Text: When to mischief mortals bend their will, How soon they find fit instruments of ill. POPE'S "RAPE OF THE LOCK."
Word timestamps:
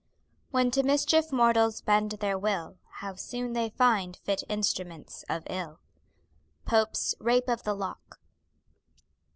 When 0.49 0.71
to 0.71 0.81
mischief 0.81 1.31
mortals 1.31 1.81
bend 1.81 2.13
their 2.13 2.35
will, 2.35 2.79
How 3.01 3.13
soon 3.13 3.53
they 3.53 3.69
find 3.69 4.17
fit 4.17 4.43
instruments 4.49 5.23
of 5.29 5.43
ill. 5.47 5.79
POPE'S 6.65 7.13
"RAPE 7.19 7.47
OF 7.47 7.61
THE 7.61 7.75
LOCK." 7.75 8.19